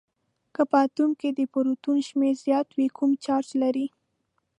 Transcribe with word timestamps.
که 0.55 0.61
په 0.69 0.77
اتوم 0.85 1.11
کې 1.19 1.29
د 1.33 1.39
پروتون 1.51 1.97
شمیر 2.07 2.35
زیات 2.45 2.67
وي 2.77 2.87
کوم 2.97 3.11
چارج 3.25 3.49
لري؟ 3.61 3.85